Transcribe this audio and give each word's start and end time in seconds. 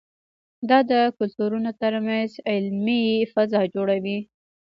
دا 0.69 0.79
د 0.91 0.93
کلتورونو 1.17 1.69
ترمنځ 1.81 2.31
علمي 2.51 3.03
فضا 3.33 3.61
جوړوي. 3.75 4.17